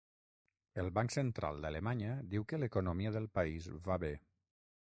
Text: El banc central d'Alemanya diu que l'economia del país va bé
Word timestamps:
El 0.83 0.87
banc 0.97 1.13
central 1.15 1.61
d'Alemanya 1.65 2.15
diu 2.31 2.47
que 2.53 2.61
l'economia 2.63 3.11
del 3.19 3.29
país 3.39 3.69
va 3.91 3.99
bé 4.07 4.13